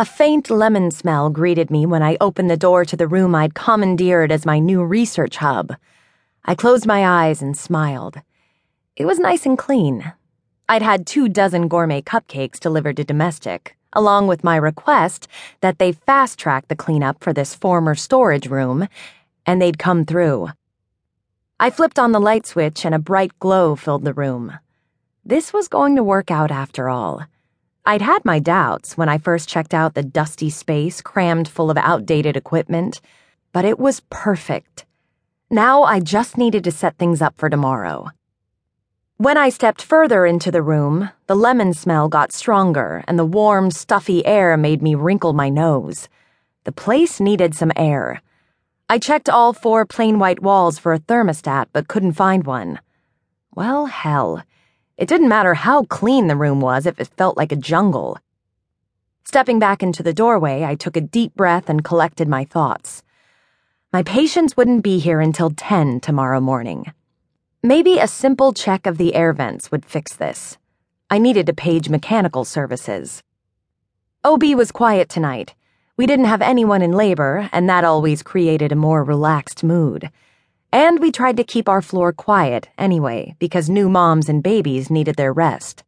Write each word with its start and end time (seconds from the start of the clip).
A 0.00 0.04
faint 0.06 0.48
lemon 0.48 0.90
smell 0.90 1.28
greeted 1.28 1.70
me 1.70 1.84
when 1.84 2.02
I 2.02 2.16
opened 2.22 2.48
the 2.48 2.56
door 2.56 2.86
to 2.86 2.96
the 2.96 3.06
room 3.06 3.34
I'd 3.34 3.52
commandeered 3.52 4.32
as 4.32 4.46
my 4.46 4.58
new 4.58 4.82
research 4.82 5.36
hub. 5.36 5.74
I 6.42 6.54
closed 6.54 6.86
my 6.86 7.06
eyes 7.06 7.42
and 7.42 7.54
smiled. 7.54 8.16
It 8.96 9.04
was 9.04 9.18
nice 9.18 9.44
and 9.44 9.58
clean. 9.58 10.14
I'd 10.70 10.80
had 10.80 11.06
two 11.06 11.28
dozen 11.28 11.68
gourmet 11.68 12.00
cupcakes 12.00 12.58
delivered 12.58 12.96
to 12.96 13.04
domestic, 13.04 13.76
along 13.92 14.26
with 14.26 14.42
my 14.42 14.56
request 14.56 15.28
that 15.60 15.78
they 15.78 15.92
fast 15.92 16.38
track 16.38 16.68
the 16.68 16.74
cleanup 16.74 17.22
for 17.22 17.34
this 17.34 17.54
former 17.54 17.94
storage 17.94 18.46
room, 18.46 18.88
and 19.44 19.60
they'd 19.60 19.78
come 19.78 20.06
through. 20.06 20.48
I 21.58 21.68
flipped 21.68 21.98
on 21.98 22.12
the 22.12 22.20
light 22.20 22.46
switch 22.46 22.86
and 22.86 22.94
a 22.94 22.98
bright 22.98 23.38
glow 23.38 23.76
filled 23.76 24.04
the 24.04 24.14
room. 24.14 24.60
This 25.26 25.52
was 25.52 25.68
going 25.68 25.94
to 25.96 26.02
work 26.02 26.30
out 26.30 26.50
after 26.50 26.88
all. 26.88 27.26
I'd 27.86 28.02
had 28.02 28.24
my 28.24 28.38
doubts 28.38 28.98
when 28.98 29.08
I 29.08 29.18
first 29.18 29.48
checked 29.48 29.72
out 29.72 29.94
the 29.94 30.02
dusty 30.02 30.50
space 30.50 31.00
crammed 31.00 31.48
full 31.48 31.70
of 31.70 31.78
outdated 31.78 32.36
equipment, 32.36 33.00
but 33.52 33.64
it 33.64 33.78
was 33.78 34.02
perfect. 34.10 34.84
Now 35.50 35.82
I 35.82 35.98
just 36.00 36.36
needed 36.36 36.62
to 36.64 36.70
set 36.70 36.98
things 36.98 37.22
up 37.22 37.34
for 37.38 37.48
tomorrow. 37.48 38.10
When 39.16 39.36
I 39.36 39.48
stepped 39.48 39.82
further 39.82 40.24
into 40.24 40.50
the 40.50 40.62
room, 40.62 41.10
the 41.26 41.34
lemon 41.34 41.74
smell 41.74 42.08
got 42.08 42.32
stronger 42.32 43.02
and 43.08 43.18
the 43.18 43.24
warm, 43.24 43.70
stuffy 43.70 44.24
air 44.24 44.56
made 44.56 44.82
me 44.82 44.94
wrinkle 44.94 45.32
my 45.32 45.48
nose. 45.48 46.08
The 46.64 46.72
place 46.72 47.18
needed 47.18 47.54
some 47.54 47.72
air. 47.76 48.22
I 48.88 48.98
checked 48.98 49.28
all 49.28 49.52
four 49.52 49.86
plain 49.86 50.18
white 50.18 50.42
walls 50.42 50.78
for 50.78 50.92
a 50.92 50.98
thermostat 50.98 51.66
but 51.72 51.88
couldn't 51.88 52.12
find 52.12 52.46
one. 52.46 52.80
Well, 53.54 53.86
hell. 53.86 54.42
It 55.00 55.08
didn't 55.08 55.30
matter 55.30 55.54
how 55.54 55.84
clean 55.84 56.26
the 56.26 56.36
room 56.36 56.60
was 56.60 56.84
if 56.84 57.00
it 57.00 57.08
felt 57.16 57.38
like 57.38 57.52
a 57.52 57.56
jungle. 57.56 58.18
Stepping 59.24 59.58
back 59.58 59.82
into 59.82 60.02
the 60.02 60.12
doorway, 60.12 60.62
I 60.62 60.74
took 60.74 60.94
a 60.94 61.00
deep 61.00 61.34
breath 61.34 61.70
and 61.70 61.82
collected 61.82 62.28
my 62.28 62.44
thoughts. 62.44 63.02
My 63.94 64.02
patients 64.02 64.58
wouldn't 64.58 64.84
be 64.84 64.98
here 64.98 65.18
until 65.18 65.52
10 65.52 66.00
tomorrow 66.00 66.38
morning. 66.38 66.92
Maybe 67.62 67.98
a 67.98 68.06
simple 68.06 68.52
check 68.52 68.86
of 68.86 68.98
the 68.98 69.14
air 69.14 69.32
vents 69.32 69.70
would 69.70 69.86
fix 69.86 70.14
this. 70.14 70.58
I 71.08 71.16
needed 71.16 71.46
to 71.46 71.54
page 71.54 71.88
mechanical 71.88 72.44
services. 72.44 73.22
OB 74.22 74.42
was 74.54 74.70
quiet 74.70 75.08
tonight. 75.08 75.54
We 75.96 76.04
didn't 76.06 76.26
have 76.26 76.42
anyone 76.42 76.82
in 76.82 76.92
labor, 76.92 77.48
and 77.52 77.66
that 77.70 77.84
always 77.84 78.22
created 78.22 78.70
a 78.70 78.76
more 78.76 79.02
relaxed 79.02 79.64
mood. 79.64 80.10
And 80.72 81.00
we 81.00 81.10
tried 81.10 81.36
to 81.36 81.44
keep 81.44 81.68
our 81.68 81.82
floor 81.82 82.12
quiet 82.12 82.68
anyway, 82.78 83.34
because 83.38 83.68
new 83.68 83.88
moms 83.88 84.28
and 84.28 84.42
babies 84.42 84.90
needed 84.90 85.16
their 85.16 85.32
rest. 85.32 85.82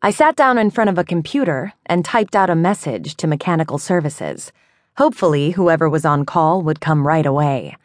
I 0.00 0.10
sat 0.10 0.36
down 0.36 0.58
in 0.58 0.70
front 0.70 0.90
of 0.90 0.98
a 0.98 1.04
computer 1.04 1.72
and 1.86 2.04
typed 2.04 2.36
out 2.36 2.50
a 2.50 2.54
message 2.54 3.14
to 3.16 3.26
mechanical 3.26 3.78
services. 3.78 4.52
Hopefully, 4.96 5.52
whoever 5.52 5.88
was 5.88 6.04
on 6.04 6.24
call 6.24 6.62
would 6.62 6.80
come 6.80 7.06
right 7.06 7.26
away. 7.26 7.76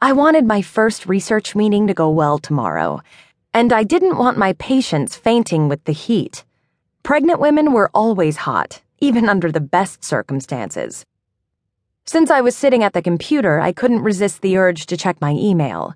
I 0.00 0.12
wanted 0.12 0.44
my 0.46 0.62
first 0.62 1.06
research 1.06 1.54
meeting 1.54 1.86
to 1.86 1.94
go 1.94 2.10
well 2.10 2.38
tomorrow, 2.38 3.00
and 3.52 3.72
I 3.72 3.84
didn't 3.84 4.18
want 4.18 4.38
my 4.38 4.52
patients 4.54 5.16
fainting 5.16 5.68
with 5.68 5.84
the 5.84 5.92
heat. 5.92 6.44
Pregnant 7.02 7.40
women 7.40 7.72
were 7.72 7.90
always 7.94 8.38
hot, 8.38 8.82
even 9.00 9.28
under 9.28 9.50
the 9.50 9.60
best 9.60 10.04
circumstances. 10.04 11.04
Since 12.08 12.30
I 12.30 12.40
was 12.40 12.56
sitting 12.56 12.82
at 12.82 12.94
the 12.94 13.02
computer, 13.02 13.60
I 13.60 13.70
couldn't 13.70 14.00
resist 14.00 14.40
the 14.40 14.56
urge 14.56 14.86
to 14.86 14.96
check 14.96 15.20
my 15.20 15.32
email. 15.32 15.94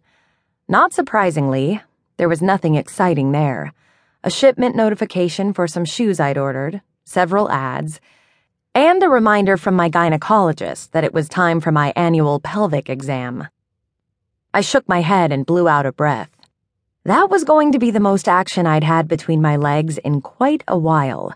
Not 0.68 0.92
surprisingly, 0.92 1.80
there 2.18 2.28
was 2.28 2.42
nothing 2.42 2.74
exciting 2.74 3.32
there. 3.32 3.72
A 4.22 4.28
shipment 4.30 4.76
notification 4.76 5.54
for 5.54 5.66
some 5.66 5.86
shoes 5.86 6.20
I'd 6.20 6.36
ordered, 6.36 6.82
several 7.06 7.50
ads, 7.50 7.98
and 8.74 9.02
a 9.02 9.08
reminder 9.08 9.56
from 9.56 9.74
my 9.74 9.88
gynecologist 9.88 10.90
that 10.90 11.02
it 11.02 11.14
was 11.14 11.30
time 11.30 11.62
for 11.62 11.72
my 11.72 11.94
annual 11.96 12.40
pelvic 12.40 12.90
exam. 12.90 13.48
I 14.52 14.60
shook 14.60 14.86
my 14.86 15.00
head 15.00 15.32
and 15.32 15.46
blew 15.46 15.66
out 15.66 15.86
a 15.86 15.92
breath. 15.92 16.36
That 17.06 17.30
was 17.30 17.42
going 17.42 17.72
to 17.72 17.78
be 17.78 17.90
the 17.90 18.00
most 18.00 18.28
action 18.28 18.66
I'd 18.66 18.84
had 18.84 19.08
between 19.08 19.40
my 19.40 19.56
legs 19.56 19.96
in 19.96 20.20
quite 20.20 20.62
a 20.68 20.76
while. 20.76 21.32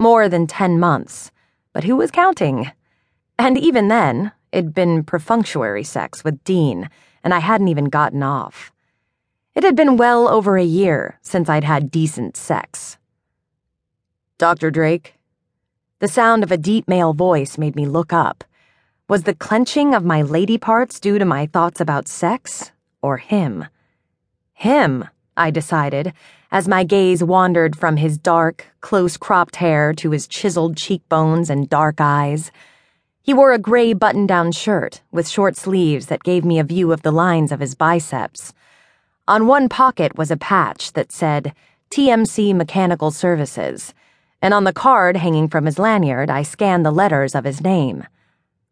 More 0.00 0.28
than 0.28 0.48
ten 0.48 0.80
months, 0.80 1.30
but 1.72 1.84
who 1.84 1.94
was 1.94 2.10
counting? 2.10 2.72
And 3.40 3.56
even 3.56 3.88
then, 3.88 4.32
it'd 4.52 4.74
been 4.74 5.02
perfunctory 5.02 5.82
sex 5.82 6.22
with 6.22 6.44
Dean, 6.44 6.90
and 7.24 7.32
I 7.32 7.38
hadn't 7.38 7.68
even 7.68 7.86
gotten 7.86 8.22
off. 8.22 8.70
It 9.54 9.64
had 9.64 9.74
been 9.74 9.96
well 9.96 10.28
over 10.28 10.58
a 10.58 10.62
year 10.62 11.18
since 11.22 11.48
I'd 11.48 11.64
had 11.64 11.90
decent 11.90 12.36
sex. 12.36 12.98
Dr. 14.36 14.70
Drake? 14.70 15.14
The 16.00 16.06
sound 16.06 16.42
of 16.42 16.52
a 16.52 16.58
deep 16.58 16.86
male 16.86 17.14
voice 17.14 17.56
made 17.56 17.76
me 17.76 17.86
look 17.86 18.12
up. 18.12 18.44
Was 19.08 19.22
the 19.22 19.34
clenching 19.34 19.94
of 19.94 20.04
my 20.04 20.20
lady 20.20 20.58
parts 20.58 21.00
due 21.00 21.18
to 21.18 21.24
my 21.24 21.46
thoughts 21.46 21.80
about 21.80 22.08
sex, 22.08 22.72
or 23.00 23.16
him? 23.16 23.64
Him, 24.52 25.06
I 25.34 25.50
decided, 25.50 26.12
as 26.52 26.68
my 26.68 26.84
gaze 26.84 27.24
wandered 27.24 27.74
from 27.74 27.96
his 27.96 28.18
dark, 28.18 28.66
close 28.82 29.16
cropped 29.16 29.56
hair 29.56 29.94
to 29.94 30.10
his 30.10 30.28
chiseled 30.28 30.76
cheekbones 30.76 31.48
and 31.48 31.70
dark 31.70 32.02
eyes. 32.02 32.52
He 33.22 33.34
wore 33.34 33.52
a 33.52 33.58
gray 33.58 33.92
button 33.92 34.26
down 34.26 34.52
shirt 34.52 35.02
with 35.12 35.28
short 35.28 35.56
sleeves 35.56 36.06
that 36.06 36.22
gave 36.22 36.44
me 36.44 36.58
a 36.58 36.64
view 36.64 36.90
of 36.90 37.02
the 37.02 37.12
lines 37.12 37.52
of 37.52 37.60
his 37.60 37.74
biceps. 37.74 38.54
On 39.28 39.46
one 39.46 39.68
pocket 39.68 40.16
was 40.16 40.30
a 40.30 40.36
patch 40.36 40.94
that 40.94 41.12
said 41.12 41.54
TMC 41.90 42.54
Mechanical 42.54 43.10
Services, 43.10 43.92
and 44.40 44.54
on 44.54 44.64
the 44.64 44.72
card 44.72 45.18
hanging 45.18 45.48
from 45.48 45.66
his 45.66 45.78
lanyard, 45.78 46.30
I 46.30 46.42
scanned 46.42 46.84
the 46.86 46.90
letters 46.90 47.34
of 47.34 47.44
his 47.44 47.60
name 47.60 48.06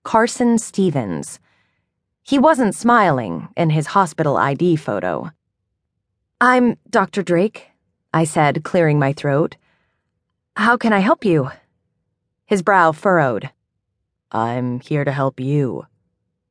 Carson 0.02 0.56
Stephens. 0.56 1.38
He 2.22 2.38
wasn't 2.38 2.74
smiling 2.74 3.48
in 3.56 3.70
his 3.70 3.88
hospital 3.88 4.38
ID 4.38 4.76
photo. 4.76 5.30
I'm 6.40 6.78
Dr. 6.88 7.22
Drake, 7.22 7.68
I 8.14 8.24
said, 8.24 8.64
clearing 8.64 8.98
my 8.98 9.12
throat. 9.12 9.56
How 10.56 10.78
can 10.78 10.92
I 10.94 11.00
help 11.00 11.24
you? 11.24 11.50
His 12.46 12.62
brow 12.62 12.92
furrowed. 12.92 13.50
I'm 14.30 14.80
here 14.80 15.04
to 15.04 15.12
help 15.12 15.40
you. 15.40 15.86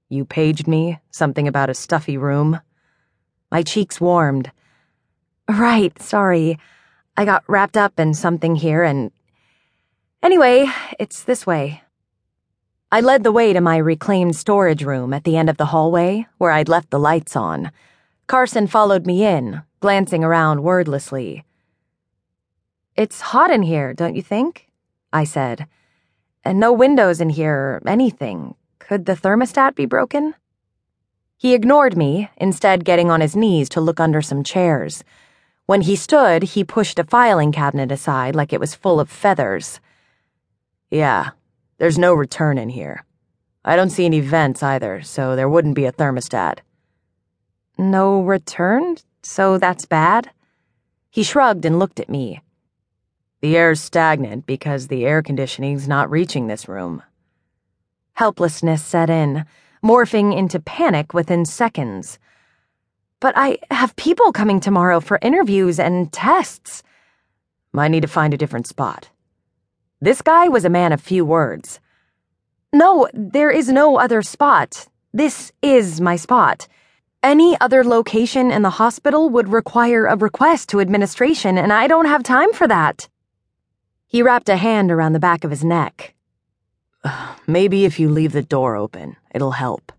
You 0.10 0.26
paged 0.26 0.68
me, 0.68 1.00
something 1.12 1.48
about 1.48 1.70
a 1.70 1.76
stuffy 1.76 2.18
room. 2.18 2.60
My 3.52 3.62
cheeks 3.62 4.02
warmed. 4.02 4.52
Right, 5.48 5.98
sorry. 6.02 6.58
I 7.16 7.26
got 7.26 7.44
wrapped 7.48 7.78
up 7.78 8.00
in 8.00 8.14
something 8.14 8.56
here 8.56 8.84
and. 8.84 9.12
Anyway, 10.24 10.66
it's 11.00 11.24
this 11.24 11.46
way. 11.46 11.84
I 12.92 13.02
led 13.02 13.24
the 13.24 13.32
way 13.32 13.54
to 13.54 13.62
my 13.62 13.78
reclaimed 13.78 14.36
storage 14.36 14.84
room 14.84 15.14
at 15.14 15.24
the 15.24 15.38
end 15.38 15.50
of 15.50 15.58
the 15.58 15.68
hallway, 15.68 16.26
where 16.38 16.52
I'd 16.52 16.70
left 16.70 16.90
the 16.90 17.00
lights 17.00 17.36
on. 17.36 17.72
Carson 18.26 18.66
followed 18.66 19.06
me 19.06 19.24
in, 19.24 19.62
glancing 19.82 20.24
around 20.24 20.64
wordlessly. 20.64 21.46
It's 22.96 23.22
hot 23.22 23.52
in 23.52 23.62
here, 23.62 23.94
don't 23.94 24.16
you 24.16 24.24
think? 24.24 24.68
I 25.14 25.26
said 25.26 25.68
and 26.48 26.62
no 26.62 26.72
windows 26.72 27.20
in 27.20 27.30
here 27.30 27.82
anything. 27.86 28.56
Could 28.80 29.06
the 29.06 29.16
thermostat 29.16 29.76
be 29.76 29.86
broken? 29.86 30.34
He 31.38 31.54
ignored 31.54 31.98
me, 31.98 32.30
instead, 32.38 32.86
getting 32.86 33.12
on 33.12 33.20
his 33.20 33.36
knees 33.36 33.68
to 33.70 33.82
look 33.82 34.00
under 34.00 34.22
some 34.22 34.46
chairs. 34.46 35.04
When 35.66 35.82
he 35.82 35.98
stood, 35.98 36.44
he 36.44 36.64
pushed 36.64 37.00
a 37.00 37.04
filing 37.04 37.52
cabinet 37.52 37.92
aside 37.92 38.34
like 38.34 38.54
it 38.54 38.62
was 38.62 38.74
full 38.74 39.02
of 39.02 39.10
feathers. 39.10 39.82
Yeah, 40.90 41.32
there's 41.80 42.00
no 42.00 42.14
return 42.14 42.58
in 42.58 42.70
here. 42.70 43.04
I 43.66 43.76
don't 43.76 43.90
see 43.90 44.06
any 44.06 44.22
vents 44.22 44.64
either, 44.64 45.02
so 45.02 45.36
there 45.36 45.50
wouldn't 45.50 45.76
be 45.76 45.84
a 45.84 45.92
thermostat. 45.92 46.60
No 47.78 48.22
return? 48.22 48.96
So 49.22 49.58
that's 49.58 49.86
bad? 49.86 50.32
He 51.10 51.24
shrugged 51.24 51.66
and 51.66 51.78
looked 51.78 52.00
at 52.00 52.10
me. 52.10 52.42
The 53.42 53.56
air's 53.56 53.80
stagnant 53.80 54.48
because 54.48 54.88
the 54.88 55.06
air 55.06 55.22
conditioning's 55.22 55.88
not 55.88 56.10
reaching 56.10 56.48
this 56.48 56.68
room. 56.68 57.04
Helplessness 58.14 58.84
set 58.84 59.12
in, 59.12 59.46
morphing 59.84 60.36
into 60.36 60.60
panic 60.60 61.14
within 61.14 61.46
seconds. 61.46 62.18
But 63.20 63.36
I 63.38 63.60
have 63.70 63.96
people 63.96 64.32
coming 64.32 64.60
tomorrow 64.60 65.00
for 65.00 65.20
interviews 65.22 65.80
and 65.80 66.12
tests. 66.12 66.82
Might 67.74 67.90
need 67.90 68.02
to 68.02 68.08
find 68.08 68.34
a 68.34 68.38
different 68.38 68.66
spot. 68.66 69.10
This 70.02 70.24
guy 70.24 70.48
was 70.48 70.66
a 70.66 70.70
man 70.70 70.92
of 70.92 71.00
few 71.00 71.24
words. 71.24 71.80
No, 72.74 73.08
there 73.14 73.52
is 73.52 73.70
no 73.70 74.00
other 74.00 74.24
spot. 74.24 74.88
This 75.14 75.52
is 75.62 76.02
my 76.02 76.16
spot. 76.16 76.68
Any 77.22 77.56
other 77.62 77.84
location 77.84 78.52
in 78.52 78.64
the 78.64 78.72
hospital 78.72 79.30
would 79.30 79.50
require 79.50 80.08
a 80.08 80.16
request 80.16 80.70
to 80.70 80.80
administration, 80.80 81.58
and 81.58 81.72
I 81.72 81.86
don't 81.86 82.06
have 82.06 82.24
time 82.24 82.52
for 82.54 82.68
that. 82.68 83.08
He 84.10 84.24
wrapped 84.24 84.48
a 84.48 84.56
hand 84.56 84.90
around 84.90 85.12
the 85.12 85.20
back 85.20 85.44
of 85.44 85.52
his 85.52 85.66
neck. 85.66 86.14
Maybe 87.48 87.84
if 87.84 88.00
you 88.00 88.10
leave 88.10 88.32
the 88.32 88.42
door 88.42 88.78
open, 88.78 89.18
it'll 89.36 89.52
help. 89.52 89.92